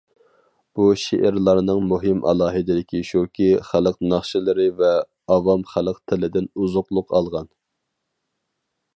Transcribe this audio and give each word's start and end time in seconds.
بۇ 0.77 0.85
شېئىرلارنىڭ 0.99 1.81
مۇھىم 1.89 2.23
ئالاھىدىلىكى 2.31 3.01
شۇكى، 3.09 3.49
خەلق 3.69 3.99
ناخشىلىرى 4.13 4.65
ۋە 4.79 4.89
ئاۋام 5.35 5.65
خەلق 5.73 6.01
تىلىدىن 6.13 6.49
ئوزۇقلۇق 6.63 7.15
ئالغان. 7.19 7.51